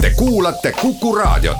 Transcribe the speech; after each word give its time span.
Te 0.00 0.10
kuulate 0.16 0.72
Kuku 0.72 1.14
Raadiot. 1.14 1.56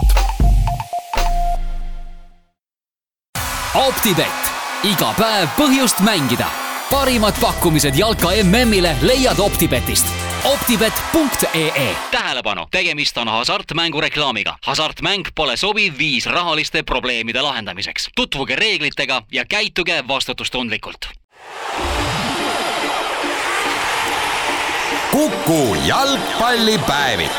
optibett, 3.75 4.53
iga 4.82 5.14
päev 5.18 5.48
põhjust 5.58 6.00
mängida. 6.00 6.46
parimad 6.90 7.34
pakkumised 7.40 7.95
jalka 7.95 8.29
MM-ile 8.45 8.96
leiad 9.03 9.39
Optibetist 9.39 10.07
optibet.ee. 10.45 11.96
tähelepanu, 12.11 12.67
tegemist 12.71 13.18
on 13.18 13.29
hasartmängureklaamiga. 13.29 14.57
hasartmäng 14.67 15.25
pole 15.34 15.57
sobiv 15.57 15.98
viis 15.98 16.26
rahaliste 16.26 16.82
probleemide 16.82 17.43
lahendamiseks. 17.43 18.09
tutvuge 18.17 18.57
reeglitega 18.57 19.22
ja 19.32 19.45
käituge 19.45 20.04
vastutustundlikult 20.09 21.09
Kuku 25.11 25.75
jalgpallipäevik. 25.86 27.31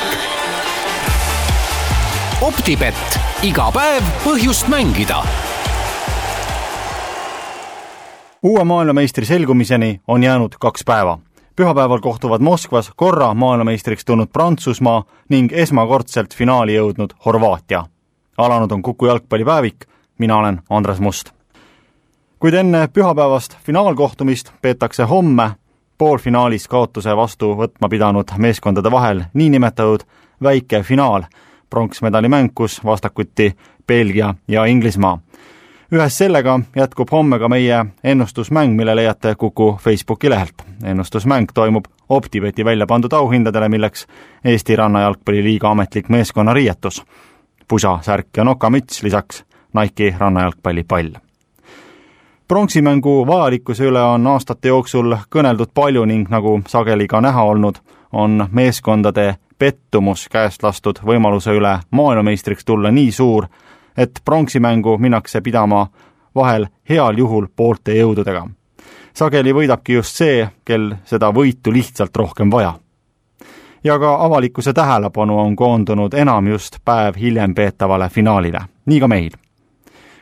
Optibett, 2.42 3.20
iga 3.44 3.70
päev 3.74 4.06
põhjust 4.26 4.70
mängida 4.72 5.22
uue 8.44 8.64
maailmameistri 8.64 9.26
selgumiseni 9.26 10.02
on 10.08 10.24
jäänud 10.24 10.56
kaks 10.60 10.84
päeva. 10.86 11.20
pühapäeval 11.56 12.00
kohtuvad 12.00 12.42
Moskvas 12.42 12.92
korra 12.96 13.34
maailmameistriks 13.34 14.06
tulnud 14.06 14.28
Prantsusmaa 14.34 15.04
ning 15.30 15.54
esmakordselt 15.54 16.36
finaali 16.36 16.76
jõudnud 16.76 17.14
Horvaatia. 17.26 17.86
alanud 18.38 18.72
on 18.72 18.82
Kuku 18.82 19.06
jalgpallipäevik, 19.06 19.86
mina 20.18 20.38
olen 20.38 20.62
Andres 20.70 21.00
Must. 21.00 21.30
kuid 22.40 22.54
enne 22.54 22.88
pühapäevast 22.88 23.58
finaalkohtumist 23.64 24.52
peetakse 24.62 25.04
homme 25.04 25.52
poolfinaalis 25.98 26.68
kaotuse 26.68 27.16
vastu 27.16 27.54
võtma 27.54 27.90
pidanud 27.90 28.32
meeskondade 28.38 28.92
vahel 28.92 29.24
niinimetatud 29.34 30.04
väike 30.44 30.84
finaal, 30.84 31.24
pronksmedali 31.72 32.28
mäng, 32.28 32.52
kus 32.56 32.82
vastakuti 32.86 33.56
Belgia 33.88 34.36
ja 34.48 34.66
Inglismaa 34.66 35.18
ühes 35.92 36.18
sellega 36.18 36.60
jätkub 36.76 37.10
homme 37.12 37.40
ka 37.40 37.50
meie 37.50 37.86
ennustusmäng, 38.04 38.76
mille 38.76 38.96
leiate 38.96 39.36
Kuku 39.36 39.80
Facebooki 39.84 40.30
lehelt. 40.30 40.64
ennustusmäng 40.84 41.48
toimub 41.54 41.86
Optibeti 42.10 42.66
välja 42.66 42.88
pandud 42.88 43.14
auhindadele, 43.14 43.70
milleks 43.70 44.08
Eesti 44.46 44.76
Rannajalgpalliliiga 44.76 45.72
ametlik 45.72 46.10
meeskonnariietus. 46.10 47.04
pusa, 47.68 48.00
särk 48.02 48.28
ja 48.38 48.44
nokamüts, 48.44 49.04
lisaks 49.04 49.44
Nike'i 49.74 50.16
rannajalgpallipall. 50.18 51.10
pronksimängu 52.48 53.28
vajalikkuse 53.28 53.84
üle 53.84 54.02
on 54.02 54.28
aastate 54.28 54.68
jooksul 54.68 55.16
kõneldud 55.36 55.72
palju 55.74 56.06
ning 56.06 56.30
nagu 56.30 56.62
sageli 56.68 57.08
ka 57.08 57.22
näha 57.22 57.44
olnud, 57.44 57.76
on 58.12 58.48
meeskondade 58.52 59.36
pettumus 59.62 60.26
käest 60.32 60.64
lastud 60.64 60.98
võimaluse 61.06 61.54
üle 61.54 61.76
maailmameistriks 61.94 62.66
tulla 62.66 62.90
nii 62.92 63.12
suur, 63.14 63.46
et 63.98 64.22
pronksimängu 64.26 64.96
minnakse 64.98 65.42
pidama 65.42 65.84
vahel 66.36 66.66
heal 66.90 67.18
juhul 67.18 67.46
poolte 67.56 67.94
jõududega. 67.94 68.48
sageli 69.14 69.54
võidabki 69.54 69.94
just 69.94 70.18
see, 70.18 70.48
kel 70.66 70.96
seda 71.06 71.30
võitu 71.30 71.74
lihtsalt 71.74 72.18
rohkem 72.18 72.52
vaja. 72.52 72.74
ja 73.84 74.00
ka 74.00 74.16
avalikkuse 74.26 74.74
tähelepanu 74.74 75.40
on 75.40 75.56
koondunud 75.56 76.14
enam 76.14 76.48
just 76.48 76.80
päev 76.86 77.16
hiljem 77.16 77.54
peetavale 77.56 78.10
finaalile, 78.10 78.62
nii 78.86 79.00
ka 79.00 79.08
meil. 79.08 79.32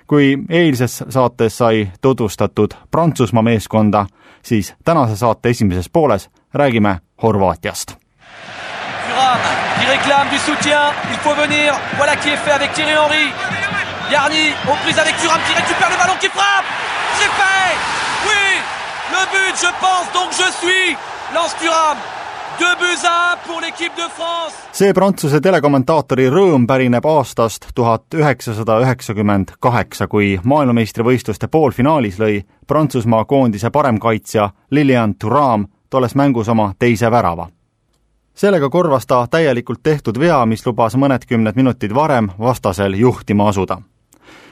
kui 0.08 0.38
eilses 0.50 1.04
saates 1.10 1.58
sai 1.58 1.92
tutvustatud 2.02 2.74
Prantsusmaa 2.92 3.44
meeskonda, 3.44 4.06
siis 4.44 4.76
tänase 4.84 5.16
saate 5.16 5.50
esimeses 5.50 5.90
pooles 5.90 6.30
räägime 6.54 7.00
Horvaatiast. 7.24 7.99
Réclame 9.90 10.30
du 10.30 10.38
soutien, 10.38 10.94
il 11.12 11.20
faut 11.20 11.34
venir, 11.34 11.74
voilà 11.98 12.16
qui 12.16 12.30
est 12.30 12.38
fait 12.38 12.52
avec 12.52 12.74
Thierry 12.74 12.96
Henry, 12.96 13.26
Yarni 14.12 14.54
aux 14.70 14.78
prises 14.84 15.00
avec 15.00 15.18
Thuram 15.18 15.42
qui 15.48 15.54
récupère 15.54 15.90
le 15.90 15.98
ballon 15.98 16.18
qui 16.20 16.30
frappe. 16.30 16.68
C'est 17.18 17.34
fait. 17.40 17.74
Oui 18.30 18.46
Le 19.14 19.22
but 19.34 19.56
je 19.66 19.72
pense. 19.84 20.08
Donc 20.14 20.30
je 20.32 20.48
suis 20.62 20.96
Lance 21.34 21.56
Thuram. 21.60 21.98
See 24.72 24.94
Prantsuse 24.94 25.40
telekommentaatori 25.40 26.26
rõõm 26.28 26.66
pärineb 26.68 27.06
aastast 27.08 27.70
tuhat 27.76 28.18
üheksasada 28.20 28.82
üheksakümmend 28.84 29.54
kaheksa, 29.64 30.10
kui 30.12 30.34
maailmameistrivõistluste 30.44 31.48
poolfinaalis 31.48 32.20
lõi 32.20 32.42
Prantsusmaa 32.68 33.24
koondise 33.30 33.72
paremkaitsja 33.72 34.50
Lilian 34.76 35.16
Thuram 35.16 35.70
tolles 35.90 36.18
mängus 36.20 36.52
oma 36.52 36.74
teise 36.80 37.08
värava. 37.12 37.48
Sellega 38.40 38.70
korvas 38.70 39.08
ta 39.08 39.28
täielikult 39.28 39.84
tehtud 39.84 40.20
vea, 40.20 40.46
mis 40.46 40.66
lubas 40.66 40.96
mõned 40.96 41.28
kümned 41.28 41.56
minutid 41.60 41.92
varem 41.96 42.32
vastasel 42.40 42.96
juhtima 42.96 43.50
asuda 43.52 43.82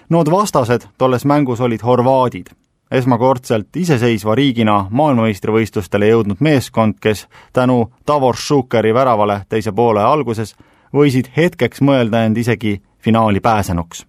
Nood 0.10 0.32
vastased 0.32 0.82
tolles 0.98 1.26
mängus 1.26 1.60
olid 1.62 1.82
horvaadid, 1.84 2.46
esmakordselt 2.92 3.76
iseseisva 3.76 4.36
riigina 4.40 4.86
maailmameistrivõistlustele 4.90 6.08
jõudnud 6.08 6.40
meeskond, 6.40 6.96
kes 7.02 7.26
tänu 7.54 7.92
Davor 8.08 8.40
Šukeri 8.40 8.94
väravale 8.96 9.42
teise 9.50 9.74
poole 9.76 10.04
alguses 10.04 10.56
võisid 10.96 11.28
hetkeks 11.36 11.84
mõelda 11.84 12.24
end 12.24 12.38
isegi 12.38 12.82
finaali 13.04 13.40
pääsenuks. 13.40 14.06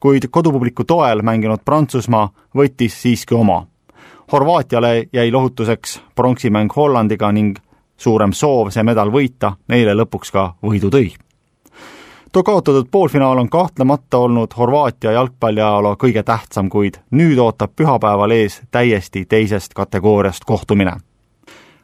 kuid 0.00 0.26
kodupubliku 0.30 0.84
toel 0.84 1.22
mänginud 1.22 1.62
Prantsusmaa 1.64 2.28
võttis 2.56 3.02
siiski 3.02 3.34
oma. 3.34 3.66
Horvaatiale 4.32 5.08
jäi 5.12 5.30
lohutuseks 5.32 6.02
pronksimäng 6.14 6.76
Hollandiga 6.76 7.32
ning 7.32 7.58
suurem 7.96 8.32
soov 8.32 8.70
see 8.70 8.82
medal 8.82 9.12
võita 9.12 9.54
neile 9.68 9.94
lõpuks 9.94 10.32
ka 10.32 10.54
võidu 10.62 10.90
tõi 10.90 11.12
too 12.34 12.42
kaotatud 12.42 12.86
poolfinaal 12.90 13.38
on 13.38 13.48
kahtlemata 13.48 14.18
olnud 14.18 14.50
Horvaatia 14.56 15.12
jalgpalliajaloo 15.12 15.96
kõige 16.04 16.22
tähtsam, 16.22 16.68
kuid 16.68 16.94
nüüd 17.10 17.38
ootab 17.38 17.70
pühapäeval 17.76 18.30
ees 18.30 18.62
täiesti 18.70 19.24
teisest 19.24 19.74
kategooriast 19.74 20.44
kohtumine. 20.44 20.96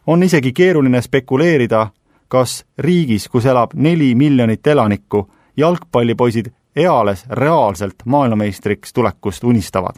on 0.06 0.22
isegi 0.22 0.52
keeruline 0.52 1.02
spekuleerida, 1.02 1.86
kas 2.28 2.64
riigis, 2.78 3.28
kus 3.28 3.46
elab 3.46 3.70
neli 3.74 4.14
miljonit 4.14 4.66
elanikku, 4.66 5.30
jalgpallipoisid 5.56 6.52
eales 6.76 7.24
reaalselt 7.30 7.94
maailmameistriks 8.04 8.92
tulekust 8.92 9.44
unistavad. 9.44 9.94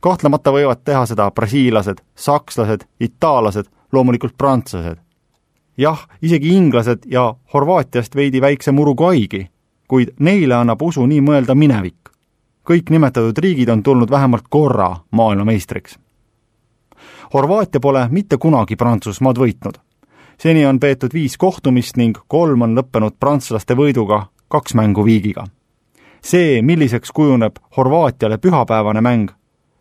kahtlemata 0.00 0.50
võivad 0.50 0.80
teha 0.84 1.06
seda 1.06 1.30
brasiillased, 1.30 1.98
sakslased, 2.14 2.80
itaallased, 3.00 3.64
loomulikult 3.92 4.34
prantslased. 4.38 4.96
Jah, 5.78 6.08
isegi 6.22 6.48
inglased 6.56 7.06
ja 7.06 7.34
Horvaatiast 7.54 8.16
veidi 8.16 8.40
väiksem 8.40 8.78
Uruguaygi 8.78 9.48
kuid 9.88 10.08
neile 10.20 10.54
annab 10.54 10.82
usu 10.82 11.06
nii 11.06 11.20
mõelda 11.24 11.54
minevik. 11.54 11.96
kõik 12.68 12.90
nimetatud 12.90 13.38
riigid 13.38 13.68
on 13.68 13.82
tulnud 13.82 14.10
vähemalt 14.10 14.44
korra 14.50 14.96
maailmameistriks. 15.10 15.98
Horvaatia 17.34 17.80
pole 17.80 18.08
mitte 18.10 18.36
kunagi 18.36 18.76
Prantsusmaad 18.76 19.38
võitnud. 19.38 19.78
seni 20.38 20.66
on 20.66 20.80
peetud 20.80 21.14
viis 21.14 21.36
kohtumist 21.36 21.96
ning 21.96 22.18
kolm 22.26 22.62
on 22.62 22.76
lõppenud 22.78 23.16
prantslaste 23.20 23.74
võiduga 23.74 24.26
kaks 24.48 24.74
mängu 24.74 25.04
viigiga. 25.04 25.44
see, 26.22 26.62
milliseks 26.62 27.12
kujuneb 27.12 27.56
Horvaatiale 27.76 28.38
pühapäevane 28.38 29.00
mäng, 29.00 29.30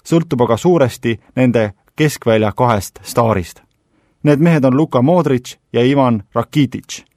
sõltub 0.03 0.41
aga 0.41 0.57
suuresti 0.57 1.19
nende 1.35 1.73
keskvälja 1.95 2.51
kahest 2.51 2.99
staarist. 3.03 3.66
Need 4.23 4.39
mehed 4.39 4.63
on 4.63 4.77
Luka 4.77 5.01
Modric 5.01 5.55
ja 5.73 5.85
Ivan 5.85 6.23
Rakitic 6.33 7.07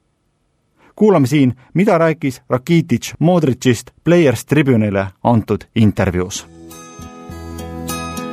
kuulame 1.01 1.27
siin, 1.27 1.53
mida 1.73 1.97
rääkis 1.97 2.41
Rakitic 2.49 3.13
Modricist 3.19 3.87
Players 4.03 4.45
Tribune'ile 4.45 5.05
antud 5.23 5.61
intervjuus. 5.75 6.47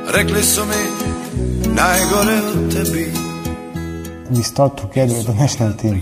Rekli 0.09 0.43
su 0.43 0.65
mi 0.65 0.75
najgore 1.75 2.37
od 2.39 2.73
tebi 2.73 3.07
We 4.37 4.43
start 4.43 4.75
together 4.75 5.15
with 5.17 5.25
the 5.25 5.33
national 5.41 5.73
team. 5.73 6.01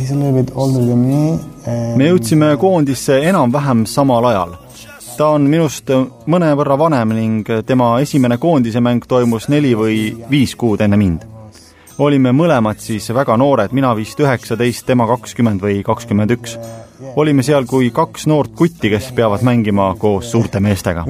He's 0.00 0.10
a 0.10 0.14
little 0.14 0.42
bit 0.42 0.50
older 0.54 0.86
than 0.86 0.98
me 0.98 1.30
and... 1.66 1.96
me 1.96 2.10
jõudsime 2.10 2.56
koondisse 2.56 3.20
enam-vähem 3.28 3.86
samal 3.86 4.24
ajal. 4.24 4.56
ta 5.16 5.28
on 5.32 5.46
minust 5.48 5.88
mõnevõrra 6.26 6.78
vanem 6.78 7.14
ning 7.14 7.48
tema 7.66 8.00
esimene 8.00 8.36
koondise 8.38 8.80
mäng 8.80 9.06
toimus 9.08 9.48
neli 9.48 9.72
või 9.74 10.12
viis 10.30 10.56
kuud 10.56 10.80
enne 10.80 10.96
mind 10.96 11.35
olime 11.98 12.32
mõlemad 12.36 12.80
siis 12.82 13.08
väga 13.14 13.36
noored, 13.40 13.72
mina 13.76 13.92
vist 13.96 14.20
üheksateist, 14.20 14.84
tema 14.88 15.06
kakskümmend 15.08 15.62
või 15.62 15.80
kakskümmend 15.86 16.34
üks. 16.36 16.58
olime 17.16 17.42
seal 17.42 17.66
kui 17.66 17.90
kaks 17.90 18.26
noort 18.26 18.52
kutti, 18.56 18.90
kes 18.90 19.12
peavad 19.16 19.42
mängima 19.42 19.94
koos 19.98 20.30
suurte 20.30 20.60
meestega. 20.60 21.04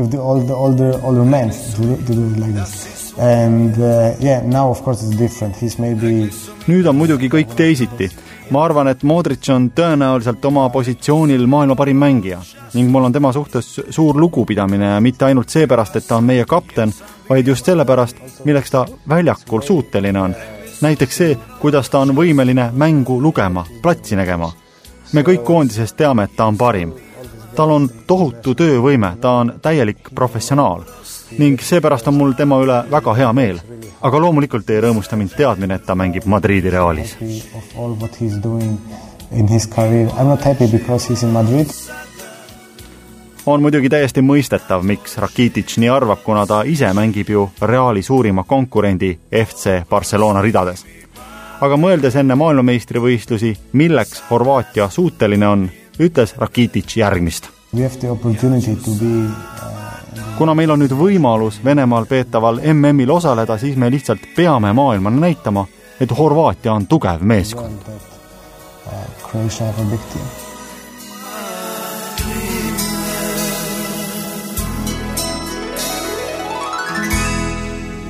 Nüüd 6.66 6.86
on 6.86 6.96
muidugi 6.96 7.28
kõik 7.28 7.54
teisiti. 7.56 8.10
ma 8.50 8.64
arvan, 8.64 8.88
et 8.88 9.02
Modric 9.02 9.48
on 9.50 9.70
tõenäoliselt 9.74 10.44
oma 10.44 10.68
positsioonil 10.70 11.46
maailma 11.46 11.74
parim 11.74 11.96
mängija 11.98 12.38
ning 12.74 12.90
mul 12.90 13.04
on 13.04 13.12
tema 13.12 13.32
suhtes 13.32 13.80
suur 13.90 14.14
lugupidamine 14.20 14.84
ja 14.84 15.00
mitte 15.00 15.24
ainult 15.24 15.48
seepärast, 15.48 15.96
et 15.96 16.06
ta 16.06 16.16
on 16.16 16.24
meie 16.24 16.44
kapten, 16.44 16.92
vaid 17.28 17.46
just 17.46 17.64
sellepärast, 17.64 18.16
milleks 18.44 18.70
ta 18.70 18.86
väljakul 19.08 19.62
suuteline 19.66 20.20
on 20.20 20.36
näiteks 20.80 21.16
see, 21.16 21.38
kuidas 21.60 21.90
ta 21.90 21.98
on 21.98 22.14
võimeline 22.16 22.70
mängu 22.72 23.22
lugema, 23.22 23.64
platsi 23.82 24.16
nägema. 24.16 24.52
me 25.12 25.22
kõik 25.22 25.44
koondises 25.44 25.92
teame, 25.92 26.24
et 26.24 26.36
ta 26.36 26.46
on 26.46 26.56
parim. 26.56 26.92
tal 27.56 27.70
on 27.70 27.90
tohutu 28.06 28.54
töövõime, 28.54 29.16
ta 29.20 29.30
on 29.30 29.52
täielik 29.62 30.10
professionaal 30.14 30.82
ning 31.38 31.60
seepärast 31.60 32.08
on 32.08 32.14
mul 32.14 32.32
tema 32.32 32.58
üle 32.62 32.84
väga 32.90 33.14
hea 33.14 33.32
meel. 33.32 33.60
aga 34.02 34.20
loomulikult 34.20 34.70
ei 34.70 34.80
rõõmusta 34.80 35.16
mind 35.16 35.36
teadmine, 35.36 35.74
et 35.74 35.86
ta 35.86 35.94
mängib 35.94 36.24
Madridi 36.24 36.70
Realis. 36.70 37.16
In 39.32 39.48
his 39.48 39.66
career. 39.66 40.08
I'm 40.18 40.28
not 40.28 40.44
happy 40.44 40.66
because 40.66 41.12
he's 41.12 41.22
in 41.22 41.32
Madrid 41.32 41.66
on 43.46 43.62
muidugi 43.62 43.88
täiesti 43.88 44.22
mõistetav, 44.26 44.82
miks 44.82 45.16
Rakitic 45.22 45.76
nii 45.78 45.88
arvab, 45.90 46.18
kuna 46.24 46.46
ta 46.46 46.62
ise 46.66 46.88
mängib 46.94 47.28
ju 47.30 47.48
Reali 47.62 48.02
suurima 48.02 48.44
konkurendi 48.44 49.18
FC 49.44 49.82
Barcelona 49.90 50.42
ridades. 50.42 50.84
aga 51.60 51.76
mõeldes 51.76 52.16
enne 52.20 52.34
maailmameistrivõistlusi, 52.34 53.56
milleks 53.72 54.22
Horvaatia 54.30 54.88
suuteline 54.90 55.48
on, 55.48 55.70
ütles 56.00 56.34
Rakitic 56.38 56.96
järgmist. 56.96 57.48
Uh, 57.72 57.80
kuna 60.38 60.54
meil 60.54 60.70
on 60.70 60.78
nüüd 60.78 60.92
võimalus 60.92 61.64
Venemaal 61.64 62.06
peetaval 62.06 62.60
MM-il 62.72 63.10
osaleda, 63.10 63.58
siis 63.58 63.76
me 63.76 63.90
lihtsalt 63.90 64.20
peame 64.36 64.72
maailmale 64.72 65.16
näitama, 65.16 65.66
et 66.00 66.18
Horvaatia 66.18 66.72
on 66.72 66.86
tugev 66.86 67.22
meeskond. 67.22 67.72
Croatia 69.30 69.66
have 69.66 69.82
a 69.82 69.90
big 69.90 70.00
team 70.12 70.55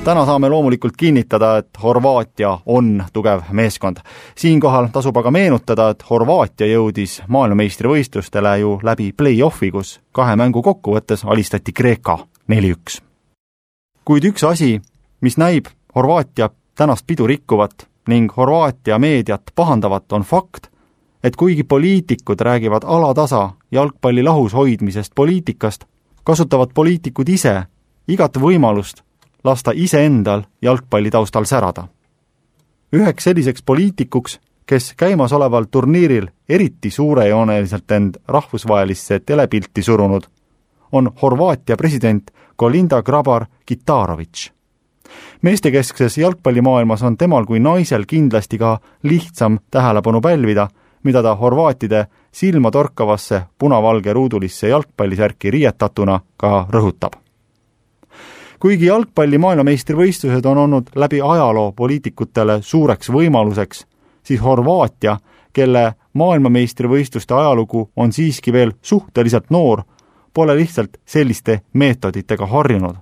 täna 0.06 0.26
saame 0.26 0.49
loomulikult 0.49 0.93
kinnitada, 0.97 1.56
et 1.56 1.69
Horvaatia 1.82 2.58
on 2.67 3.05
tugev 3.12 3.41
meeskond. 3.50 3.97
siinkohal 4.35 4.87
tasub 4.93 5.17
aga 5.17 5.31
meenutada, 5.31 5.88
et 5.91 6.05
Horvaatia 6.11 6.67
jõudis 6.67 7.23
maailmameistrivõistlustele 7.29 8.58
ju 8.58 8.79
läbi 8.82 9.11
play-off'i, 9.12 9.70
kus 9.70 10.00
kahe 10.12 10.37
mängu 10.37 10.62
kokkuvõttes 10.62 11.25
alistati 11.25 11.73
Kreeka 11.73 12.19
neli-üks. 12.49 13.03
kuid 14.05 14.25
üks 14.25 14.44
asi, 14.44 14.81
mis 15.20 15.37
näib 15.37 15.67
Horvaatia 15.94 16.50
tänast 16.75 17.06
pidu 17.06 17.26
rikkuvat 17.26 17.88
ning 18.08 18.31
Horvaatia 18.37 18.99
meediat 18.99 19.43
pahandavat, 19.55 20.12
on 20.12 20.23
fakt, 20.23 20.67
et 21.25 21.37
kuigi 21.37 21.64
poliitikud 21.64 22.41
räägivad 22.41 22.82
alatasa 22.85 23.50
jalgpalli 23.70 24.23
lahus 24.23 24.55
hoidmisest 24.55 25.12
poliitikast, 25.14 25.85
kasutavad 26.25 26.70
poliitikud 26.75 27.29
ise 27.29 27.62
igat 28.08 28.37
võimalust 28.38 29.06
lasta 29.46 29.72
iseendal 29.75 30.43
jalgpalli 30.62 31.10
taustal 31.10 31.44
särada. 31.44 31.88
üheks 32.93 33.25
selliseks 33.25 33.62
poliitikuks, 33.62 34.40
kes 34.66 34.94
käimasoleval 34.96 35.64
turniiril 35.70 36.26
eriti 36.48 36.90
suurejooneliselt 36.90 37.90
end 37.90 38.14
rahvusvahelisse 38.28 39.20
telepilti 39.20 39.82
surunud, 39.82 40.22
on 40.93 41.10
Horvaatia 41.22 41.76
president 41.76 42.31
Kolinda 42.56 43.02
Grabar-Kitarovitš. 43.02 44.50
meestekeskses 45.43 46.19
jalgpallimaailmas 46.19 47.02
on 47.02 47.16
temal 47.16 47.44
kui 47.46 47.60
naisel 47.60 48.04
kindlasti 48.06 48.58
ka 48.58 48.78
lihtsam 49.02 49.58
tähelepanu 49.70 50.20
pälvida, 50.20 50.69
mida 51.02 51.22
ta 51.22 51.34
horvaatide 51.34 52.06
silmatorkavasse 52.32 53.43
punavalge 53.58 54.12
ruudulisse 54.12 54.69
jalgpallisärki 54.69 55.50
riietatuna 55.50 56.20
ka 56.37 56.66
rõhutab 56.70 57.25
kuigi 58.66 58.86
jalgpalli 58.86 59.38
maailmameistrivõistlused 59.38 60.46
on 60.50 60.58
olnud 60.58 60.88
läbi 60.98 61.20
ajaloo 61.22 61.72
poliitikutele 61.72 62.56
suureks 62.62 63.12
võimaluseks, 63.14 63.84
siis 64.26 64.42
Horvaatia, 64.42 65.18
kelle 65.52 65.94
maailmameistrivõistluste 66.12 67.34
ajalugu 67.34 67.84
on 67.96 68.12
siiski 68.12 68.52
veel 68.52 68.72
suhteliselt 68.82 69.54
noor, 69.54 69.84
pole 70.34 70.56
lihtsalt 70.56 70.98
selliste 71.06 71.60
meetoditega 71.72 72.46
harjunud. 72.46 72.96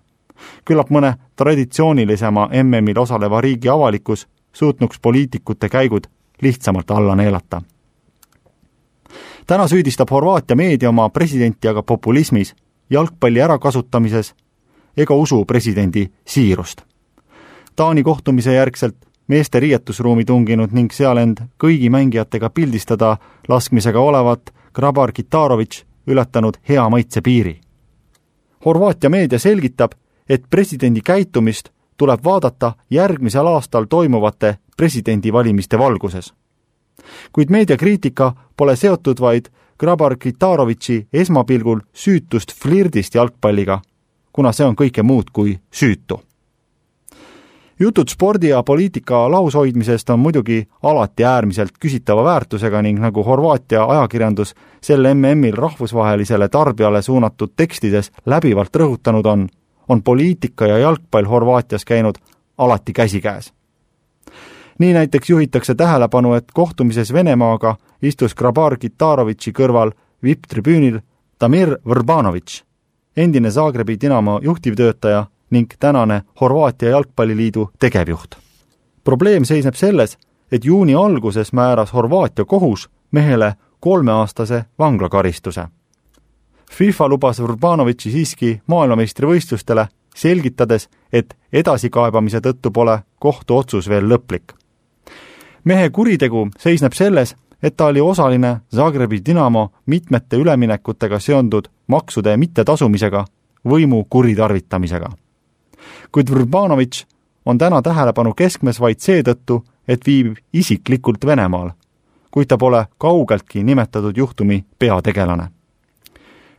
küllap 0.65 0.91
mõne 0.91 1.15
traditsioonilisema 1.37 2.49
MM-il 2.63 2.99
osaleva 2.99 3.41
riigi 3.41 3.69
avalikkus 3.69 4.29
suutnuks 4.53 5.01
poliitikute 5.01 5.69
käigud 5.69 6.05
lihtsamalt 6.43 6.91
alla 6.91 7.17
neelata. 7.17 7.63
täna 9.47 9.69
süüdistab 9.69 10.11
Horvaatia 10.11 10.57
meedia 10.57 10.89
oma 10.89 11.09
presidenti 11.09 11.69
aga 11.69 11.83
populismis, 11.83 12.55
jalgpalli 12.91 13.41
ärakasutamises 13.41 14.35
ega 14.97 15.15
usu 15.15 15.45
presidendi 15.45 16.11
siirust. 16.27 16.83
Taani 17.77 18.03
kohtumise 18.03 18.55
järgselt 18.55 18.97
meeste 19.29 19.61
riietusruumi 19.61 20.25
tunginud 20.25 20.73
ning 20.73 20.93
seal 20.93 21.19
end 21.19 21.41
kõigi 21.59 21.91
mängijatega 21.91 22.51
pildistada 22.51 23.17
laskmisega 23.49 24.01
olevat 24.01 24.53
Grabar 24.75 25.13
Kitarovitš 25.13 25.85
ületanud 26.07 26.57
hea 26.69 26.89
maitse 26.89 27.21
piiri. 27.21 27.61
Horvaatia 28.65 29.11
meedia 29.11 29.39
selgitab, 29.39 29.93
et 30.29 30.45
presidendi 30.51 31.01
käitumist 31.01 31.69
tuleb 31.97 32.21
vaadata 32.25 32.73
järgmisel 32.91 33.47
aastal 33.47 33.85
toimuvate 33.85 34.57
presidendivalimiste 34.77 35.79
valguses. 35.79 36.35
kuid 37.33 37.51
meediakriitika 37.51 38.33
pole 38.57 38.77
seotud 38.77 39.21
vaid 39.21 39.49
Grabar 39.79 40.17
Kitarovitši 40.17 41.09
esmapilgul 41.13 41.81
süütust 41.93 42.55
flirdist 42.63 43.15
jalgpalliga 43.15 43.81
kuna 44.35 44.53
see 44.53 44.67
on 44.67 44.77
kõike 44.77 45.03
muud 45.03 45.31
kui 45.33 45.59
süütu. 45.71 46.21
jutud 47.79 48.09
spordi 48.09 48.49
ja 48.49 48.63
poliitika 48.63 49.31
lahus 49.31 49.55
hoidmisest 49.55 50.11
on 50.11 50.19
muidugi 50.19 50.69
alati 50.83 51.25
äärmiselt 51.25 51.79
küsitava 51.81 52.25
väärtusega 52.25 52.83
ning 52.83 53.01
nagu 53.01 53.23
Horvaatia 53.23 53.85
ajakirjandus 53.85 54.55
sel 54.81 55.15
MM-il 55.15 55.57
rahvusvahelisele 55.57 56.49
tarbijale 56.49 57.03
suunatud 57.03 57.53
tekstides 57.57 58.13
läbivalt 58.27 58.77
rõhutanud 58.77 59.27
on, 59.27 59.49
on 59.89 60.03
poliitika 60.03 60.67
ja 60.67 60.79
jalgpall 60.79 61.27
Horvaatias 61.27 61.85
käinud 61.85 62.19
alati 62.59 62.93
käsikäes 62.93 63.53
nii 64.79 64.93
näiteks 64.93 65.31
juhitakse 65.31 65.75
tähelepanu, 65.75 66.35
et 66.35 66.45
kohtumises 66.55 67.13
Venemaaga 67.13 67.77
istus 68.03 68.35
Grabar 68.35 68.77
Kitarovitši 68.77 69.53
kõrval 69.53 69.93
vipptribüünil 70.23 71.01
Damir 71.41 71.77
Vrbanovitš, 71.89 72.63
endine 73.17 73.51
Zagrebi 73.51 73.97
Dinamo 74.01 74.41
juhtivtöötaja 74.43 75.27
ning 75.51 75.71
tänane 75.79 76.23
Horvaatia 76.41 76.91
Jalgpalliliidu 76.91 77.71
tegevjuht. 77.79 78.35
probleem 79.05 79.45
seisneb 79.45 79.75
selles, 79.75 80.19
et 80.53 80.65
juuni 80.65 80.95
alguses 80.95 81.53
määras 81.53 81.93
Horvaatia 81.93 82.45
kohus 82.45 82.91
mehele 83.11 83.55
kolmeaastase 83.81 84.65
vanglakaristuse. 84.79 85.67
FIFA 86.73 87.09
lubas 87.09 87.41
Urbanovitši 87.41 88.11
siiski 88.11 88.63
maailmameistrivõistlustele, 88.67 89.87
selgitades, 90.15 90.89
et 91.13 91.37
edasikaebamise 91.53 92.41
tõttu 92.41 92.71
pole 92.73 92.99
kohtuotsus 93.19 93.89
veel 93.89 94.09
lõplik. 94.09 94.55
mehe 95.65 95.91
kuritegu 95.91 96.49
seisneb 96.59 96.93
selles, 96.93 97.37
et 97.65 97.77
ta 97.77 97.87
oli 97.87 98.01
osaline 98.01 98.61
Zagrebi 98.75 99.21
Dinamo 99.27 99.73
mitmete 99.87 100.37
üleminekutega 100.37 101.19
seondud 101.19 101.69
maksude 101.87 102.37
mittetasumisega, 102.37 103.25
võimu 103.69 104.05
kuritarvitamisega. 104.11 105.11
kuid 106.13 106.31
Vrbanovitš 106.31 107.07
on 107.47 107.59
täna 107.59 107.83
tähelepanu 107.83 108.35
keskmes 108.35 108.81
vaid 108.81 109.01
seetõttu, 109.01 109.65
et 109.89 110.07
viibib 110.07 110.37
isiklikult 110.53 111.27
Venemaal, 111.27 111.71
kuid 112.31 112.49
ta 112.49 112.59
pole 112.59 112.87
kaugeltki 112.99 113.65
nimetatud 113.65 114.17
juhtumi 114.17 114.65
peategelane. 114.79 115.49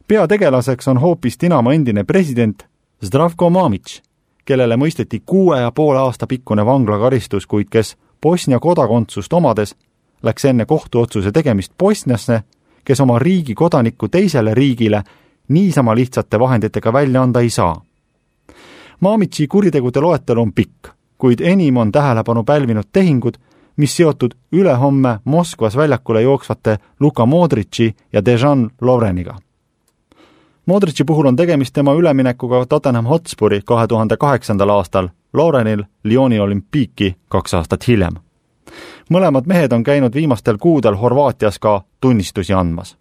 peategelaseks 0.08 0.88
on 0.88 0.98
hoopis 0.98 1.38
Dinamo 1.42 1.72
endine 1.72 2.04
president 2.04 2.66
Zdravko 3.06 3.50
Mamic, 3.50 4.02
kellele 4.46 4.76
mõisteti 4.76 5.22
kuue 5.26 5.60
ja 5.60 5.72
poole 5.72 6.00
aasta 6.00 6.28
pikkune 6.28 6.66
vanglakaristus, 6.66 7.48
kuid 7.48 7.70
kes 7.70 7.98
Bosnia 8.22 8.60
kodakondsust 8.60 9.34
omades 9.34 9.76
läks 10.24 10.46
enne 10.46 10.66
kohtuotsuse 10.66 11.32
tegemist 11.32 11.74
Bosniasse, 11.80 12.42
kes 12.86 13.00
oma 13.02 13.20
riigi 13.20 13.56
kodanikku 13.56 14.08
teisele 14.08 14.54
riigile 14.54 15.04
niisama 15.48 15.96
lihtsate 15.96 16.40
vahenditega 16.40 16.94
välja 16.94 17.22
anda 17.22 17.40
ei 17.40 17.50
saa. 17.50 17.82
Maamitsi 19.00 19.48
kuritegude 19.48 20.00
loetelu 20.00 20.42
on 20.42 20.54
pikk, 20.54 20.88
kuid 21.18 21.40
enim 21.40 21.78
on 21.78 21.92
tähelepanu 21.92 22.44
pälvinud 22.44 22.86
tehingud, 22.94 23.34
mis 23.78 23.98
seotud 23.98 24.32
ülehomme 24.52 25.20
Moskvas 25.24 25.78
väljakule 25.78 26.22
jooksvate 26.22 26.78
Luka 27.00 27.26
Modritši 27.26 27.96
ja 28.14 28.26
Dejan 28.26 28.70
Lovreniga. 28.82 29.38
Modritši 30.66 31.04
puhul 31.04 31.26
on 31.26 31.36
tegemist 31.36 31.74
tema 31.74 31.94
üleminekuga 31.94 32.66
Tottenham 32.66 33.06
Hotspuri 33.06 33.62
kahe 33.66 33.88
tuhande 33.88 34.18
kaheksandal 34.18 34.70
aastal, 34.70 35.10
Lorenil 35.34 35.84
Lyoni 36.04 36.40
olümpiiki 36.40 37.16
kaks 37.28 37.54
aastat 37.54 37.88
hiljem. 37.88 38.25
Mõlemad 39.10 39.46
mehed 39.46 39.74
on 39.74 39.84
käinud 39.84 40.14
viimastel 40.14 40.58
kuudel 40.58 40.96
Horvaatias 40.96 41.60
ka 41.60 41.82
tunnistusi 42.02 42.54
andmas. 42.54 42.98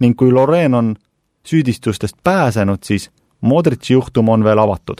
ning 0.00 0.16
kui 0.16 0.32
Loren 0.32 0.74
on 0.74 0.96
süüdistustest 1.46 2.16
pääsenud, 2.24 2.78
siis 2.82 3.10
Modritši 3.40 3.92
juhtum 3.92 4.28
on 4.28 4.44
veel 4.44 4.58
avatud. 4.58 4.96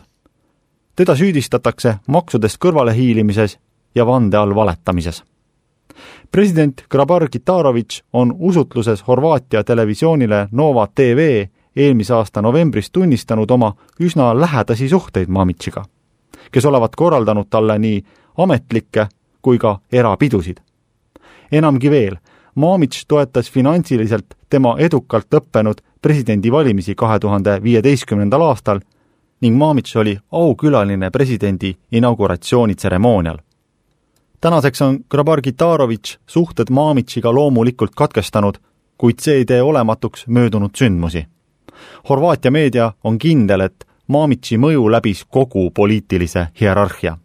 teda 0.97 1.15
süüdistatakse 1.15 1.97
maksudest 2.07 2.57
kõrvalehiilimises 2.65 3.59
ja 3.95 4.07
vande 4.07 4.37
all 4.37 4.55
valetamises. 4.55 5.25
president 6.31 6.85
Grabar 6.91 7.29
Kitarovitš 7.29 8.03
on 8.13 8.35
usutluses 8.39 9.09
Horvaatia 9.09 9.65
televisioonile 9.65 10.49
Nova 10.53 10.89
tv 10.95 11.47
eelmise 11.77 12.15
aasta 12.15 12.43
novembris 12.43 12.91
tunnistanud 12.91 13.51
oma 13.51 13.75
üsna 14.01 14.41
lähedasi 14.41 14.89
suhteid 14.89 15.29
Mamitšiga, 15.29 15.85
kes 16.53 16.65
olevat 16.65 16.97
korraldanud 16.97 17.47
talle 17.51 17.79
nii 17.79 18.05
ametlikke 18.37 19.09
kui 19.47 19.59
ka 19.63 19.79
erapidusid. 19.93 20.59
enamgi 21.53 21.91
veel, 21.91 22.17
Mamitš 22.55 23.05
toetas 23.09 23.51
finantsiliselt 23.53 24.35
tema 24.51 24.75
edukalt 24.79 25.27
lõppenud 25.35 25.83
presidendivalimisi 26.03 26.95
kahe 26.95 27.19
tuhande 27.19 27.59
viieteistkümnendal 27.63 28.43
aastal 28.43 28.81
ning 29.41 29.57
Mamitš 29.57 29.97
oli 29.97 30.17
aukülaline 30.33 31.11
presidendi 31.11 31.77
inauguratsioonitseremoonial. 31.93 33.39
tänaseks 34.41 34.83
on 34.83 34.99
Grabar 35.11 35.41
Kitarovitš 35.41 36.19
suhted 36.27 36.71
Mamitšiga 36.71 37.35
loomulikult 37.35 37.95
katkestanud, 37.95 38.59
kuid 38.99 39.19
see 39.19 39.35
ei 39.35 39.45
tee 39.45 39.63
olematuks 39.63 40.27
möödunud 40.27 40.75
sündmusi 40.75 41.27
Horvaatia 42.09 42.51
meedia 42.51 42.93
on 43.05 43.19
kindel, 43.19 43.61
et 43.61 43.87
Mamitši 44.09 44.59
mõju 44.63 44.85
läbis 44.93 45.25
kogu 45.25 45.71
poliitilise 45.75 46.49
hierarhia. 46.61 47.17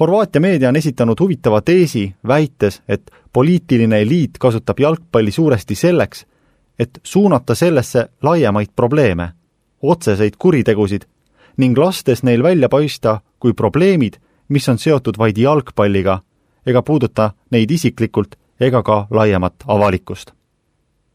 Horvaatia 0.00 0.40
meedia 0.40 0.68
on 0.68 0.76
esitanud 0.76 1.20
huvitava 1.20 1.60
teesi, 1.60 2.14
väites, 2.26 2.82
et 2.88 3.10
poliitiline 3.32 4.00
eliit 4.00 4.38
kasutab 4.38 4.80
jalgpalli 4.80 5.30
suuresti 5.30 5.74
selleks, 5.74 6.26
et 6.78 7.00
suunata 7.02 7.54
sellesse 7.54 8.08
laiemaid 8.22 8.72
probleeme, 8.76 9.28
otseseid 9.82 10.38
kuritegusid 10.38 11.02
ning 11.56 11.78
lastes 11.78 12.22
neil 12.22 12.42
välja 12.42 12.68
paista 12.68 13.20
kui 13.38 13.52
probleemid, 13.52 14.16
mis 14.48 14.68
on 14.68 14.78
seotud 14.78 15.18
vaid 15.18 15.36
jalgpalliga 15.38 16.22
ega 16.66 16.82
puuduta 16.82 17.32
neid 17.50 17.70
isiklikult 17.70 18.36
ega 18.60 18.82
ka 18.82 19.06
laiemat 19.10 19.64
avalikkust. 19.66 20.32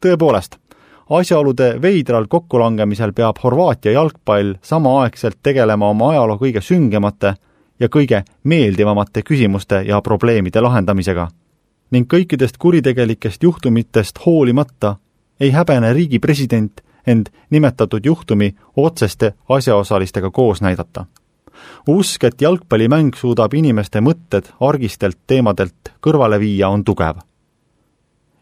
tõepoolest 0.00 0.58
asjaolude 1.10 1.82
veidral 1.82 2.26
kokkulangemisel 2.28 3.12
peab 3.12 3.38
Horvaatia 3.42 3.92
jalgpall 3.92 4.54
samaaegselt 4.62 5.38
tegelema 5.42 5.88
oma 5.88 6.10
ajaloo 6.10 6.36
kõige 6.36 6.60
süngemate 6.60 7.34
ja 7.80 7.88
kõige 7.88 8.22
meeldivamate 8.44 9.22
küsimuste 9.22 9.82
ja 9.86 10.00
probleemide 10.02 10.60
lahendamisega. 10.60 11.28
ning 11.90 12.06
kõikidest 12.12 12.58
kuritegelikest 12.58 13.42
juhtumitest 13.42 14.18
hoolimata 14.26 14.96
ei 15.40 15.50
häbene 15.50 15.92
riigi 15.92 16.18
president 16.18 16.80
end 17.06 17.26
nimetatud 17.50 18.04
juhtumi 18.04 18.54
otseste 18.76 19.34
asjaosalistega 19.48 20.30
koos 20.30 20.60
näidata. 20.60 21.06
usk, 21.88 22.24
et 22.24 22.42
jalgpallimäng 22.42 23.14
suudab 23.16 23.54
inimeste 23.54 24.00
mõtted 24.00 24.50
argistelt 24.60 25.18
teemadelt 25.26 25.92
kõrvale 26.06 26.38
viia, 26.38 26.68
on 26.68 26.84
tugev. 26.84 27.16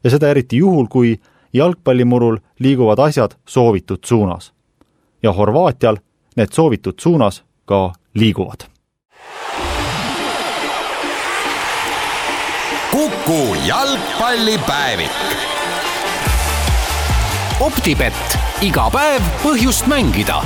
ja 0.04 0.10
seda 0.10 0.28
eriti 0.28 0.56
juhul, 0.56 0.86
kui 0.86 1.20
jalgpallimurul 1.52 2.38
liiguvad 2.58 2.98
asjad 2.98 3.36
soovitud 3.46 3.98
suunas. 4.04 4.52
ja 5.22 5.32
Horvaatial 5.32 5.96
need 6.36 6.52
soovitud 6.52 6.94
suunas 7.00 7.44
ka 7.64 7.92
liiguvad. 8.14 8.75
Kuku 13.06 13.54
jalgpallipäevik. 13.66 15.10
optibett, 17.60 18.38
iga 18.62 18.90
päev 18.90 19.22
põhjust 19.42 19.86
mängida 19.86 20.42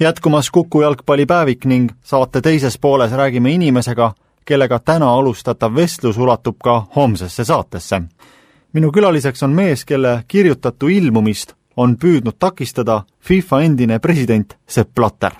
jätkumas 0.00 0.50
Kuku 0.50 0.80
jalgpallipäevik 0.82 1.64
ning 1.64 1.90
saate 2.04 2.40
teises 2.40 2.78
pooles 2.78 3.12
räägime 3.12 3.50
inimesega, 3.50 4.12
kellega 4.44 4.78
täna 4.78 5.14
alustatav 5.14 5.74
vestlus 5.74 6.18
ulatub 6.18 6.56
ka 6.64 6.86
homsesse 6.96 7.44
saatesse. 7.44 8.02
minu 8.72 8.92
külaliseks 8.92 9.42
on 9.42 9.50
mees, 9.50 9.84
kelle 9.84 10.24
kirjutatu 10.28 10.88
ilmumist 10.88 11.52
on 11.76 11.96
püüdnud 11.96 12.36
takistada 12.38 13.02
FIFA 13.20 13.60
endine 13.60 13.98
president 13.98 14.58
Sepp 14.68 14.94
Blatter. 14.94 15.32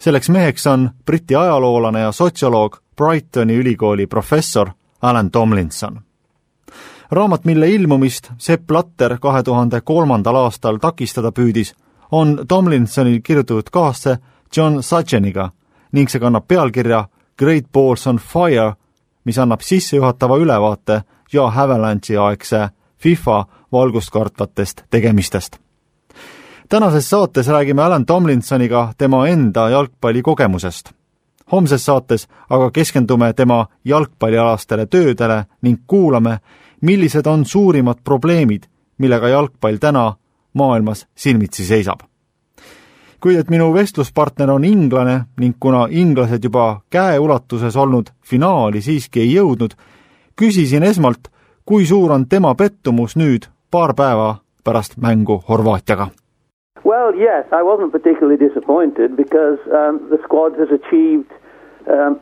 Selleks 0.00 0.28
meheks 0.28 0.66
on 0.66 0.90
Briti 1.06 1.36
ajaloolane 1.36 2.00
ja 2.00 2.12
sotsioloog, 2.12 2.76
Brightoni 2.96 3.54
ülikooli 3.54 4.06
professor 4.06 4.70
Alan 5.02 5.30
Tomlinson. 5.30 6.00
raamat, 7.10 7.44
mille 7.44 7.70
ilmumist 7.70 8.30
Sepp 8.38 8.66
Blatter 8.66 9.18
kahe 9.18 9.42
tuhande 9.42 9.80
kolmandal 9.80 10.34
aastal 10.34 10.78
takistada 10.78 11.32
püüdis, 11.32 11.74
on 12.10 12.38
Tomlinsonil 12.48 13.20
kirjutatud 13.22 13.70
kaasse 13.72 14.18
John 14.56 14.82
Sutcheniga 14.82 15.50
ning 15.92 16.08
see 16.10 16.20
kannab 16.20 16.46
pealkirja 16.48 17.04
Great 17.38 17.72
Balls 17.72 18.06
on 18.06 18.18
Fire, 18.18 18.74
mis 19.24 19.38
annab 19.38 19.60
sissejuhatava 19.60 20.36
ülevaate 20.36 21.02
ja 21.32 21.42
Avalanche'i 21.42 22.16
aegse 22.16 22.68
FIFA 22.98 23.44
valgust 23.72 24.10
kartvatest 24.10 24.82
tegemistest. 24.90 25.58
Tänases 26.70 27.10
saates 27.10 27.48
räägime 27.48 27.82
Alan 27.82 28.06
Tomlinsoniga 28.06 28.92
tema 28.98 29.28
enda 29.28 29.68
jalgpallikogemusest. 29.70 30.90
homses 31.52 31.84
saates 31.84 32.28
aga 32.50 32.70
keskendume 32.70 33.32
tema 33.32 33.66
jalgpallialastele 33.84 34.86
töödele 34.86 35.44
ning 35.62 35.78
kuulame, 35.86 36.38
millised 36.80 37.26
on 37.26 37.44
suurimad 37.44 37.96
probleemid, 38.04 38.62
millega 38.98 39.28
jalgpall 39.28 39.76
täna 39.76 40.14
maailmas 40.52 41.06
silmitsi 41.14 41.64
seisab 41.64 42.00
kuid 43.20 43.38
et 43.38 43.50
minu 43.50 43.74
vestluspartner 43.74 44.50
on 44.50 44.64
inglane 44.64 45.24
ning 45.40 45.56
kuna 45.60 45.88
inglased 45.90 46.44
juba 46.44 46.80
käeulatuses 46.90 47.76
olnud 47.76 48.06
finaali 48.22 48.82
siiski 48.82 49.20
ei 49.20 49.34
jõudnud, 49.34 49.74
küsisin 50.36 50.82
esmalt, 50.82 51.28
kui 51.64 51.86
suur 51.86 52.12
on 52.12 52.28
tema 52.28 52.54
pettumus 52.54 53.16
nüüd, 53.16 53.46
paar 53.70 53.94
päeva 53.94 54.36
pärast 54.64 54.96
mängu 54.96 55.42
Horvaatiaga. 55.48 56.08
Well, 56.84 57.14
yes, 57.14 57.46
I 57.52 57.62
wasn't 57.62 57.92
particularly 57.92 58.38
disappointed 58.38 59.16
because 59.16 59.58
um, 59.68 60.00
the 60.08 60.18
squad 60.24 60.56
has 60.58 60.70
achieved 60.72 61.30
um, 61.86 62.16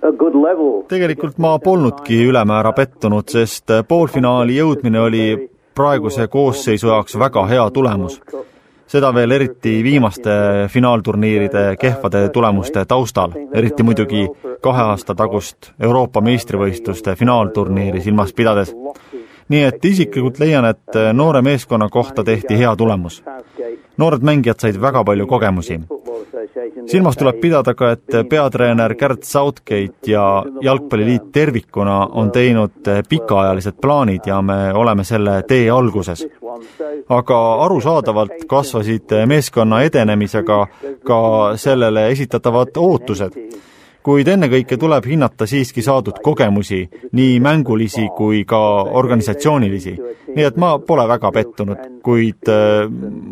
tegelikult 0.89 1.39
ma 1.39 1.59
polnudki 1.59 2.25
ülemäära 2.27 2.73
pettunud, 2.73 3.29
sest 3.31 3.71
poolfinaali 3.89 4.59
jõudmine 4.59 5.01
oli 5.01 5.25
praeguse 5.75 6.27
koosseisu 6.27 6.91
jaoks 6.91 7.19
väga 7.19 7.47
hea 7.47 7.71
tulemus 7.71 8.21
seda 8.89 9.11
veel 9.15 9.31
eriti 9.37 9.83
viimaste 9.85 10.31
finaalturniiride 10.73 11.77
kehvade 11.81 12.29
tulemuste 12.33 12.85
taustal, 12.89 13.35
eriti 13.53 13.85
muidugi 13.85 14.25
kahe 14.65 14.87
aasta 14.93 15.15
tagust 15.15 15.73
Euroopa 15.81 16.23
meistrivõistluste 16.25 17.15
finaalturniiri 17.17 18.01
silmas 18.01 18.33
pidades. 18.33 18.75
nii 19.49 19.63
et 19.65 19.85
isiklikult 19.85 20.39
leian, 20.41 20.65
et 20.65 20.97
noore 21.13 21.43
meeskonna 21.43 21.89
kohta 21.89 22.25
tehti 22.25 22.59
hea 22.59 22.77
tulemus. 22.77 23.23
Noored 23.99 24.23
mängijad 24.23 24.61
said 24.61 24.81
väga 24.81 25.05
palju 25.05 25.27
kogemusi 25.27 25.81
silmas 26.87 27.17
tuleb 27.17 27.41
pidada 27.41 27.75
ka, 27.75 27.93
et 27.93 28.29
peatreener 28.31 28.95
Gerd 28.95 29.23
Southgate 29.23 30.11
ja 30.11 30.45
Jalgpalliliit 30.63 31.33
tervikuna 31.33 31.99
on 32.07 32.31
teinud 32.31 32.89
pikaajalised 33.09 33.79
plaanid 33.81 34.27
ja 34.27 34.43
me 34.43 34.73
oleme 34.75 35.05
selle 35.05 35.43
tee 35.49 35.71
alguses. 35.71 36.27
aga 37.09 37.55
arusaadavalt 37.65 38.45
kasvasid 38.49 39.13
meeskonna 39.27 39.83
edenemisega 39.83 40.67
ka 41.05 41.21
sellele 41.57 42.09
esitatavad 42.11 42.69
ootused 42.77 43.33
kuid 44.03 44.29
ennekõike 44.31 44.79
tuleb 44.81 45.07
hinnata 45.11 45.47
siiski 45.49 45.83
saadud 45.85 46.21
kogemusi, 46.25 46.81
nii 47.19 47.39
mängulisi 47.45 48.07
kui 48.17 48.45
ka 48.49 48.61
organisatsioonilisi. 49.01 49.97
nii 50.37 50.45
et 50.45 50.57
ma 50.57 50.79
pole 50.79 51.07
väga 51.09 51.31
pettunud, 51.33 51.79
kuid 52.05 52.51
äh, 52.53 52.87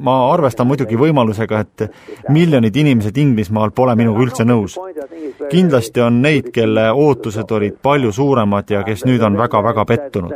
ma 0.08 0.16
arvestan 0.32 0.66
muidugi 0.66 0.96
võimalusega, 0.99 1.61
et 1.61 2.30
miljonid 2.32 2.76
inimesed 2.76 3.16
Inglismaal 3.16 3.70
pole 3.70 3.94
minuga 3.96 4.25
üldse 4.25 4.44
nõus. 4.44 4.78
kindlasti 5.50 6.00
on 6.00 6.20
neid, 6.23 6.50
kelle 6.52 6.90
ootused 6.92 7.50
olid 7.50 7.78
palju 7.82 8.12
suuremad 8.12 8.70
ja 8.70 8.82
kes 8.82 9.04
nüüd 9.04 9.23
on 9.23 9.37
väga-väga 9.38 9.85
pettunud. 9.85 10.35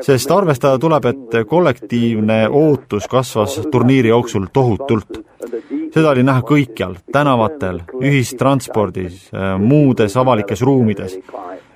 sest 0.00 0.30
arvestada 0.30 0.78
tuleb, 0.78 1.04
et 1.04 1.48
kollektiivne 1.48 2.48
ootus 2.48 3.08
kasvas 3.08 3.60
turniiri 3.72 4.08
jooksul 4.08 4.46
tohutult 4.52 5.27
seda 5.94 6.10
oli 6.10 6.24
näha 6.26 6.42
kõikjal, 6.46 6.96
tänavatel, 7.12 7.82
ühistranspordis, 8.00 9.30
muudes 9.58 10.16
avalikes 10.16 10.62
ruumides. 10.62 11.18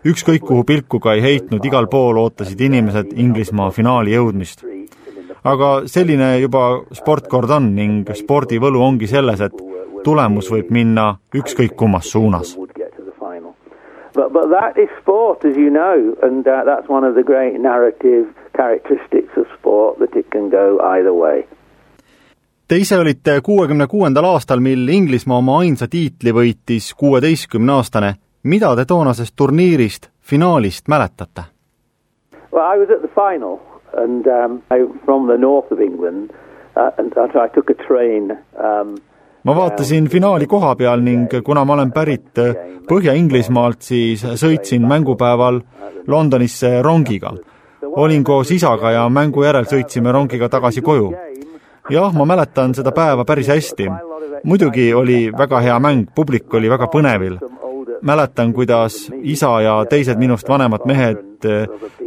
ükskõik 0.04 0.42
kuhu 0.42 0.64
pilku 0.64 1.00
ka 1.00 1.14
ei 1.14 1.23
heitnud, 1.23 1.64
igal 1.64 1.87
pool 1.87 2.16
ootasid 2.16 2.61
inimesed 2.61 3.12
Inglismaa 3.16 3.71
finaali 3.71 4.14
jõudmist. 4.14 4.64
aga 5.45 5.83
selline 5.87 6.38
juba 6.38 6.85
sport 6.92 7.28
kord 7.28 7.50
on 7.50 7.75
ning 7.75 8.11
spordi 8.14 8.59
võlu 8.59 8.83
ongi 8.83 9.07
selles, 9.07 9.40
et 9.40 9.52
tulemus 10.04 10.50
võib 10.50 10.71
minna 10.71 11.16
ükskõik 11.35 11.75
kummas 11.76 12.11
suunas 12.11 12.57
But, 14.14 14.33
but 14.33 14.50
that 14.50 14.76
is 14.76 14.90
sport, 15.00 15.42
as 15.45 15.57
you 15.57 15.71
know, 15.71 16.14
and 16.23 16.47
uh, 16.47 16.64
that's 16.64 16.87
one 16.87 17.02
of 17.02 17.14
the 17.14 17.23
great 17.23 17.59
narrative 17.59 18.26
characteristics 18.54 19.33
of 19.38 19.47
sport, 19.59 19.99
that 20.00 20.14
it 20.14 20.31
can 20.31 20.50
go 20.50 20.78
either 20.81 21.14
way. 21.14 21.47
Te 22.73 22.79
ise 22.81 22.97
olite 22.99 23.41
kuuekümne 23.45 23.85
kuuendal 23.87 24.25
aastal, 24.25 24.61
mil 24.64 24.88
Inglismaa 24.88 25.43
oma 25.43 25.59
ainsa 25.61 25.85
tiitli 25.93 26.33
võitis 26.33 26.95
kuueteistkümneaastane. 26.97 28.14
mida 28.43 28.71
te 28.76 28.85
toonasest 28.85 29.35
turniirist, 29.37 30.09
finaalist 30.21 30.88
mäletate? 30.88 31.43
Well, 32.52 32.64
I 32.75 32.79
was 32.81 32.88
at 32.91 33.02
the 33.02 33.11
final 33.12 33.59
and 34.05 34.26
um, 34.26 34.62
I, 34.71 34.88
from 35.05 35.26
the 35.26 35.37
north 35.37 35.73
of 35.73 35.81
England 35.81 36.31
uh, 36.76 36.91
and 36.99 37.12
I 37.45 37.49
took 37.55 37.71
a 37.71 37.75
train 37.75 38.33
um, 38.33 38.97
ma 39.45 39.57
vaatasin 39.57 40.09
finaali 40.09 40.47
koha 40.47 40.75
peal 40.75 41.00
ning 41.00 41.29
kuna 41.45 41.64
ma 41.64 41.75
olen 41.75 41.93
pärit 41.93 42.41
Põhja-Inglismaalt, 42.88 43.83
siis 43.83 44.25
sõitsin 44.25 44.88
mängupäeval 44.88 45.61
Londonisse 46.07 46.83
rongiga. 46.83 47.35
olin 47.83 48.25
koos 48.25 48.50
isaga 48.50 48.91
ja 48.91 49.09
mängu 49.09 49.45
järel 49.45 49.64
sõitsime 49.64 50.12
rongiga 50.12 50.49
tagasi 50.49 50.81
koju. 50.81 51.12
Jah, 51.91 52.12
ma 52.15 52.25
mäletan 52.25 52.75
seda 52.75 52.93
päeva 52.93 53.25
päris 53.25 53.49
hästi. 53.49 53.89
muidugi 54.45 54.95
oli 54.95 55.33
väga 55.39 55.61
hea 55.61 55.79
mäng, 55.79 56.07
publik 56.15 56.55
oli 56.55 56.71
väga 56.71 56.87
põnevil. 56.87 57.39
mäletan, 58.03 58.53
kuidas 58.53 59.11
isa 59.23 59.61
ja 59.61 59.85
teised 59.85 60.19
minust 60.19 60.49
vanemad 60.49 60.81
mehed 60.87 61.19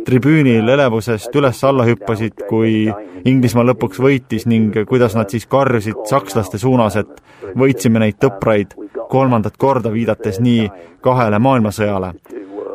tribüünil 0.05 0.70
elevusest 0.70 1.36
üles-alla 1.36 1.86
hüppasid, 1.88 2.46
kui 2.50 2.94
Inglismaa 3.25 3.63
lõpuks 3.65 4.00
võitis 4.00 4.46
ning 4.46 4.75
kuidas 4.88 5.15
nad 5.15 5.29
siis 5.29 5.48
karjusid 5.48 6.05
sakslaste 6.10 6.58
suunas, 6.58 6.96
et 6.96 7.22
võitsime 7.58 8.00
neid 8.00 8.20
tõpraid 8.22 8.75
kolmandat 9.10 9.58
korda, 9.58 9.91
viidates 9.91 10.39
nii 10.39 10.70
kahele 11.01 11.39
maailmasõjale. 11.39 12.13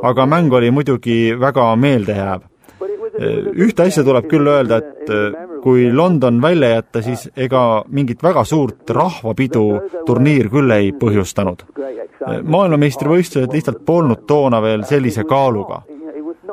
aga 0.02 0.26
mäng 0.26 0.52
oli 0.52 0.70
muidugi 0.70 1.34
väga 1.40 1.76
meeldejääv. 1.76 2.40
ühte 3.54 3.82
asja 3.82 4.04
tuleb 4.04 4.26
küll 4.26 4.46
öelda, 4.46 4.76
et 4.76 5.49
kui 5.62 5.92
London 5.92 6.42
välja 6.42 6.68
jätta, 6.74 7.02
siis 7.02 7.28
ega 7.36 7.84
mingit 7.88 8.22
väga 8.22 8.44
suurt 8.44 8.90
rahvapidu 8.90 9.64
turniir 10.06 10.48
küll 10.48 10.70
ei 10.70 10.92
põhjustanud. 10.92 11.64
maailmameistrivõistlused 12.42 13.52
lihtsalt 13.52 13.84
polnud 13.86 14.26
toona 14.26 14.62
veel 14.62 14.84
sellise 14.84 15.24
kaaluga 15.24 15.82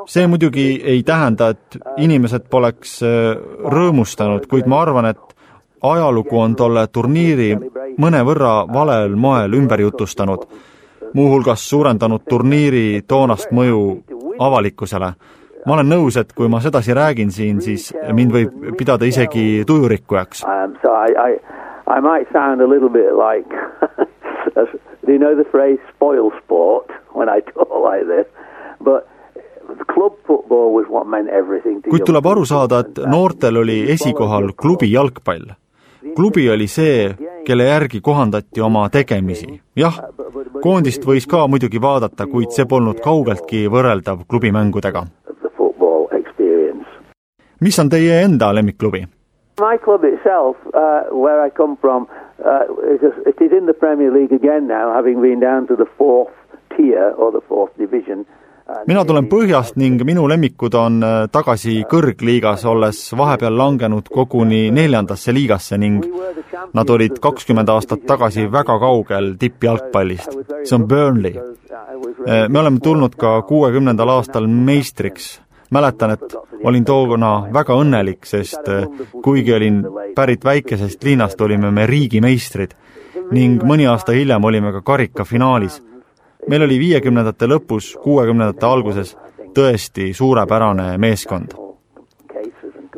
see 0.08 0.26
muidugi 0.26 0.80
ei 0.84 1.02
tähenda, 1.02 1.48
et 1.48 1.78
inimesed 1.96 2.48
poleks 2.50 3.00
rõõmustanud, 3.74 4.46
kuid 4.48 4.66
ma 4.66 4.82
arvan, 4.82 5.10
et 5.12 5.20
ajalugu 5.82 6.38
on 6.40 6.56
tolle 6.56 6.86
turniiri 6.92 7.52
mõnevõrra 8.00 8.52
valel 8.72 9.16
moel 9.16 9.54
ümber 9.58 9.80
jutustanud, 9.80 10.46
muuhulgas 11.14 11.68
suurendanud 11.68 12.24
turniiri 12.28 13.02
toonast 13.08 13.52
mõju 13.52 13.82
avalikkusele. 14.38 15.12
Ma 15.66 15.76
olen 15.78 15.90
nõus, 15.90 16.18
et 16.20 16.32
kui 16.36 16.48
ma 16.48 16.60
sedasi 16.64 16.94
räägin 16.94 17.30
siin, 17.34 17.60
siis 17.64 17.90
mind 18.14 18.34
võib 18.34 18.76
pidada 18.78 19.08
isegi 19.08 19.64
tujurikkujaks 19.66 20.44
um,. 20.44 20.76
So 20.82 20.94
I, 20.94 21.12
I, 21.16 21.30
I 21.88 22.00
might 22.00 22.30
sound 22.32 22.60
a 22.60 22.68
little 22.68 22.90
bit 22.90 23.14
like 23.16 23.50
do 25.06 25.12
you 25.12 25.18
know 25.18 25.34
the 25.34 25.48
phrase 25.50 25.78
spoil 25.94 26.30
sport 26.42 26.90
when 27.14 27.28
I 27.28 27.40
talk 27.40 27.70
like 27.82 28.06
this, 28.06 28.26
but 28.80 29.06
kuid 31.88 32.04
tuleb 32.06 32.26
aru 32.26 32.44
saada, 32.48 32.80
et 32.84 33.00
noortel 33.04 33.58
oli 33.60 33.80
esikohal 33.92 34.52
klubi 34.56 34.88
jalgpall 34.92 35.50
klubi 36.16 36.50
oli 36.50 36.66
see, 36.66 37.14
kelle 37.46 37.64
järgi 37.64 38.00
kohandati 38.00 38.60
oma 38.60 38.88
tegemisi. 38.90 39.60
jah, 39.76 40.00
koondist 40.62 41.04
võis 41.06 41.26
ka 41.30 41.46
muidugi 41.46 41.80
vaadata, 41.80 42.26
kuid 42.26 42.54
see 42.54 42.66
polnud 42.66 43.00
kaugeltki 43.04 43.66
võrreldav 43.70 44.24
klubimängudega. 44.28 45.04
Mis 47.60 47.78
on 47.78 47.88
teie 47.88 48.22
enda 48.22 48.54
lemmikklubi? 48.54 49.06
My 49.60 49.76
club 49.84 50.04
itself, 50.04 50.56
uh, 50.66 51.10
where 51.10 51.42
I 51.46 51.50
come 51.50 51.76
from, 51.80 52.06
uh, 52.38 52.94
is 52.94 53.02
a, 53.02 53.10
it 53.28 53.40
is 53.40 53.52
in 53.52 53.66
the 53.66 53.74
Premier 53.74 54.12
League 54.12 54.32
again 54.32 54.68
now, 54.68 54.94
having 54.94 55.20
been 55.20 55.40
down 55.40 55.66
to 55.66 55.74
the 55.74 55.86
fourth 55.98 56.30
tier 56.76 57.10
or 57.18 57.32
the 57.32 57.42
fourth 57.48 57.76
division 57.76 58.24
mina 58.86 59.04
tulen 59.08 59.28
põhjast 59.30 59.78
ning 59.80 60.02
minu 60.04 60.26
lemmikud 60.28 60.74
on 60.76 61.00
äh, 61.04 61.16
tagasi 61.32 61.80
kõrgliigas, 61.88 62.66
olles 62.68 63.00
vahepeal 63.16 63.56
langenud 63.56 64.10
koguni 64.12 64.68
neljandasse 64.74 65.32
liigasse 65.32 65.78
ning 65.80 66.04
nad 66.76 66.90
olid 66.90 67.16
kakskümmend 67.22 67.70
aastat 67.72 68.04
tagasi 68.06 68.48
väga 68.52 68.78
kaugel 68.82 69.34
tippjalgpallist. 69.40 70.36
see 70.64 70.76
on 70.76 70.86
Burnley. 70.88 71.34
Äh, 71.38 72.48
me 72.48 72.58
oleme 72.58 72.80
tulnud 72.84 73.16
ka 73.16 73.42
kuuekümnendal 73.42 74.08
aastal 74.08 74.46
meistriks. 74.46 75.40
Mäletan, 75.70 76.10
et 76.10 76.36
olin 76.64 76.84
toona 76.84 77.32
väga 77.52 77.74
õnnelik, 77.78 78.26
sest 78.26 78.68
äh, 78.68 78.86
kuigi 79.22 79.54
olin 79.54 79.82
pärit 80.14 80.44
väikesest 80.44 81.04
linnast, 81.04 81.40
olime 81.40 81.70
me 81.70 81.86
riigimeistrid 81.86 82.74
ning 83.30 83.62
mõni 83.62 83.84
aasta 83.88 84.12
hiljem 84.16 84.44
olime 84.44 84.72
ka 84.72 84.80
karikafinaalis 84.82 85.82
meil 86.48 86.62
oli 86.62 86.78
viiekümnendate 86.78 87.48
lõpus, 87.48 87.92
kuuekümnendate 88.02 88.66
alguses 88.66 89.16
tõesti 89.54 90.12
suurepärane 90.14 90.98
meeskond. 90.98 91.56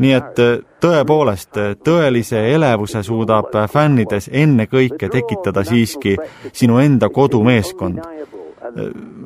nii 0.01 0.13
et 0.17 0.39
äh, 0.41 0.63
tõepoolest, 0.81 1.57
äh, 1.61 1.75
tõelise 1.85 2.39
elevuse 2.55 3.03
suudab 3.03 3.53
fännides 3.69 4.31
ennekõike 4.33 5.09
tekitada 5.13 5.65
siiski 5.65 6.17
sinu 6.53 6.79
enda 6.79 7.09
kodumeeskond. 7.09 7.99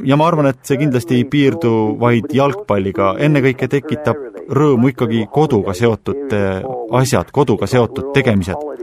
Ja 0.05 0.17
ma 0.17 0.29
arvan, 0.29 0.47
et 0.53 0.63
see 0.65 0.79
kindlasti 0.81 1.19
ei 1.21 1.25
piirdu 1.29 1.73
vaid 2.01 2.33
jalgpalliga, 2.33 3.15
ennekõike 3.27 3.69
tekitab 3.69 4.49
rõõmu 4.49 4.93
ikkagi 4.93 5.27
koduga 5.33 5.75
seotud 5.77 6.33
asjad, 7.01 7.33
koduga 7.33 7.69
seotud 7.69 8.13
tegemised 8.17 8.75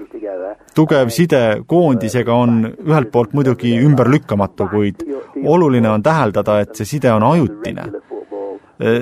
tugev 0.75 1.09
side 1.11 1.41
koondisega 1.67 2.35
on 2.35 2.63
ühelt 2.69 3.11
poolt 3.11 3.33
muidugi 3.37 3.73
ümberlükkamatu, 3.83 4.67
kuid 4.71 5.03
oluline 5.45 5.89
on 5.89 6.03
täheldada, 6.03 6.59
et 6.63 6.75
see 6.75 6.95
side 6.95 7.11
on 7.11 7.23
ajutine. 7.23 7.89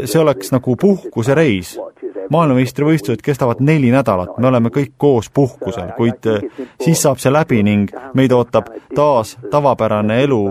see 0.05 0.19
oleks 0.19 0.51
nagu 0.51 0.75
puhkusereis. 0.75 1.77
maailmameistrivõistlused 2.29 3.23
kestavad 3.25 3.57
neli 3.59 3.89
nädalat, 3.89 4.35
me 4.37 4.47
oleme 4.47 4.69
kõik 4.69 4.91
koos 4.97 5.29
puhkusel, 5.33 5.89
kuid 5.97 6.27
siis 6.81 7.01
saab 7.01 7.17
see 7.17 7.31
läbi 7.33 7.63
ning 7.63 7.89
meid 8.13 8.31
ootab 8.31 8.69
taas 8.95 9.37
tavapärane 9.51 10.21
elu, 10.23 10.43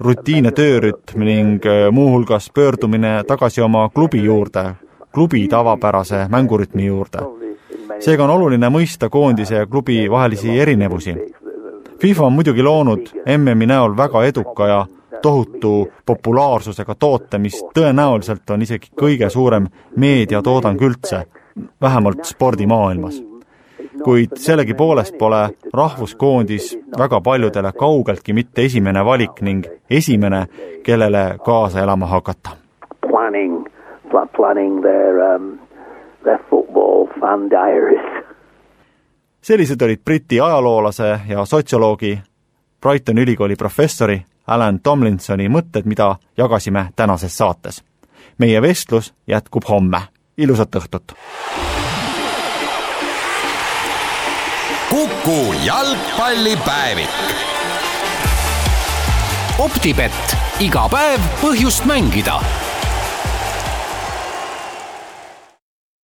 rutiinne 0.00 0.50
töörütm 0.50 1.24
ning 1.24 1.66
muuhulgas 1.92 2.50
pöördumine 2.54 3.22
tagasi 3.28 3.62
oma 3.62 3.88
klubi 3.88 4.24
juurde, 4.24 4.74
klubi 5.12 5.48
tavapärase 5.48 6.26
mängurütmi 6.28 6.86
juurde 6.86 7.26
seega 8.00 8.24
on 8.24 8.30
oluline 8.30 8.70
mõista 8.72 9.08
koondise 9.12 9.60
ja 9.60 9.66
klubi 9.66 10.04
vahelisi 10.10 10.58
erinevusi. 10.58 11.14
FIFA 12.00 12.26
on 12.26 12.32
muidugi 12.32 12.62
loonud 12.62 13.10
MM-i 13.36 13.66
näol 13.68 13.96
väga 13.96 14.24
eduka 14.24 14.68
ja 14.68 14.78
tohutu 15.22 15.88
populaarsusega 16.06 16.94
toote, 16.94 17.38
mis 17.38 17.58
tõenäoliselt 17.76 18.50
on 18.50 18.62
isegi 18.62 18.92
kõige 18.96 19.28
suurem 19.30 19.66
meediatoodang 19.96 20.80
üldse, 20.80 21.26
vähemalt 21.80 22.24
spordimaailmas. 22.24 23.20
Kuid 24.04 24.36
sellegipoolest 24.36 25.18
pole 25.18 25.48
rahvuskoondis 25.72 26.78
väga 26.98 27.20
paljudele 27.20 27.72
kaugeltki 27.72 28.32
mitte 28.32 28.64
esimene 28.64 29.04
valik 29.04 29.40
ning 29.40 29.64
esimene, 29.90 30.46
kellele 30.82 31.38
kaasa 31.44 31.80
elama 31.80 32.06
hakata. 32.06 32.50
Planning, 33.00 33.66
planning 34.36 34.82
their 34.82 35.34
um, 35.34 35.58
their 36.24 36.38
football 36.50 37.06
fan 37.20 37.50
diaries. 37.50 38.24
sellised 39.42 39.82
olid 39.82 39.98
Briti 40.04 40.40
ajaloolase 40.40 41.20
ja 41.28 41.44
sotsioloogi, 41.44 42.18
Brightoni 42.80 43.22
ülikooli 43.22 43.56
professori 43.56 44.22
Alan 44.46 44.80
Tomlinsoni 44.80 45.48
mõtted, 45.48 45.84
mida 45.84 46.16
jagasime 46.36 46.88
tänases 46.96 47.38
saates. 47.38 47.84
meie 48.38 48.62
vestlus 48.62 49.14
jätkub 49.26 49.62
homme, 49.68 50.00
ilusat 50.38 50.76
õhtut! 50.76 51.12
Kuku 54.90 55.54
jalgpallipäevik. 55.64 57.10
optibett, 59.58 60.36
iga 60.58 60.88
päev 60.88 61.20
põhjust 61.42 61.84
mängida 61.86 62.40